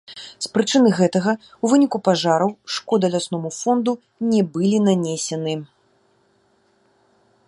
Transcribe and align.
З 0.43 0.47
прычыны 0.53 0.89
гэтага, 0.99 1.33
у 1.67 1.71
выніку 1.73 1.97
пажараў 2.07 2.49
шкода 2.77 3.07
лясному 3.15 3.49
фонду 3.59 3.93
не 4.31 4.41
былі 4.55 4.77
нанесены. 4.87 5.53